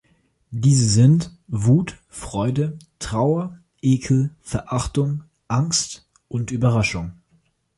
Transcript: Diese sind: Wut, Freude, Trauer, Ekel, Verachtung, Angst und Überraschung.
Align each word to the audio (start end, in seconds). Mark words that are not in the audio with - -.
Diese 0.49 0.87
sind: 0.87 1.29
Wut, 1.47 1.95
Freude, 2.09 2.79
Trauer, 2.97 3.59
Ekel, 3.83 4.33
Verachtung, 4.39 5.25
Angst 5.47 6.09
und 6.27 6.49
Überraschung. 6.49 7.11